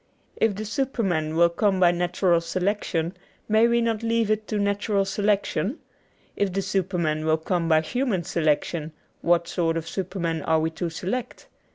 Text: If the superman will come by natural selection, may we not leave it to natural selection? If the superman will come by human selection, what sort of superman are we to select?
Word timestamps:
If 0.35 0.55
the 0.55 0.65
superman 0.65 1.35
will 1.35 1.49
come 1.49 1.79
by 1.79 1.91
natural 1.91 2.41
selection, 2.41 3.15
may 3.47 3.67
we 3.67 3.81
not 3.81 4.01
leave 4.01 4.31
it 4.31 4.47
to 4.47 4.57
natural 4.57 5.05
selection? 5.05 5.77
If 6.35 6.53
the 6.53 6.63
superman 6.63 7.23
will 7.23 7.37
come 7.37 7.67
by 7.69 7.81
human 7.81 8.23
selection, 8.23 8.93
what 9.21 9.47
sort 9.47 9.77
of 9.77 9.87
superman 9.87 10.41
are 10.41 10.59
we 10.59 10.71
to 10.71 10.89
select? 10.89 11.45